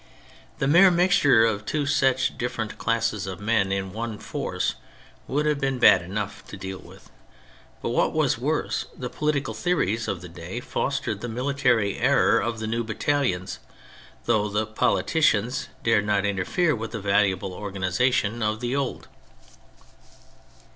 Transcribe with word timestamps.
The 0.57 0.67
mere 0.67 0.89
mixture 0.89 1.45
of 1.45 1.63
two 1.63 1.85
such 1.85 2.35
different 2.35 2.79
classes 2.79 3.27
of 3.27 3.39
men 3.39 3.71
in 3.71 3.93
one 3.93 4.17
force 4.17 4.73
would 5.27 5.45
have 5.45 5.59
been 5.59 5.77
bad 5.77 6.01
enough 6.01 6.43
to 6.47 6.57
deal 6.57 6.79
with, 6.79 7.11
but 7.83 7.89
what 7.91 8.11
was 8.11 8.35
worse, 8.39 8.87
the 8.97 9.11
politi 9.11 9.45
cal 9.45 9.53
theories 9.53 10.07
of 10.07 10.21
the 10.21 10.27
day 10.27 10.59
fostered 10.59 11.21
the 11.21 11.29
military 11.29 11.99
error 11.99 12.39
of 12.39 12.57
the 12.57 12.65
new 12.65 12.83
battalions 12.83 13.59
though 14.25 14.49
the 14.49 14.65
politi 14.65 15.21
cians 15.21 15.67
dared 15.83 16.07
not 16.07 16.25
interfere 16.25 16.75
with 16.75 16.93
the 16.93 16.99
valuable 16.99 17.53
organisation 17.53 18.41
of 18.41 18.59
the 18.59 18.75
old. 18.75 19.07